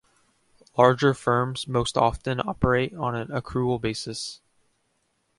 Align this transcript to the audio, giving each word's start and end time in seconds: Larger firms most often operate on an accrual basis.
Larger 0.79 1.13
firms 1.13 1.67
most 1.67 1.95
often 1.95 2.39
operate 2.39 2.91
on 2.95 3.13
an 3.13 3.27
accrual 3.27 3.79
basis. 3.79 4.41